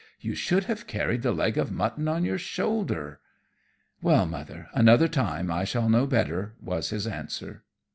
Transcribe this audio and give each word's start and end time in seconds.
You 0.19 0.33
should 0.33 0.63
have 0.63 0.87
carried 0.87 1.21
the 1.21 1.31
leg 1.31 1.59
of 1.59 1.71
mutton 1.71 2.07
on 2.07 2.25
your 2.25 2.39
shoulder." 2.39 3.19
"Well, 4.01 4.25
Mother, 4.25 4.67
another 4.73 5.07
time 5.07 5.51
I 5.51 5.63
shall 5.63 5.89
know 5.89 6.07
better," 6.07 6.55
was 6.59 6.89
his 6.89 7.05
answer. 7.05 7.61